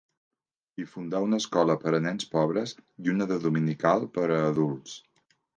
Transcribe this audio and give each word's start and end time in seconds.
Hi 0.77 0.85
fundà 0.93 1.19
una 1.25 1.39
escola 1.43 1.75
per 1.83 1.93
a 1.97 2.01
nens 2.07 2.27
pobres 2.33 2.75
i 3.05 3.15
una 3.15 3.31
de 3.33 3.41
dominical 3.47 4.11
per 4.17 4.29
a 4.39 4.45
adults. 4.51 4.99